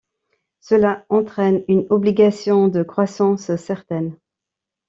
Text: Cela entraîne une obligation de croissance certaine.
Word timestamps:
Cela 0.61 1.05
entraîne 1.09 1.63
une 1.67 1.85
obligation 1.91 2.69
de 2.69 2.81
croissance 2.81 3.55
certaine. 3.57 4.17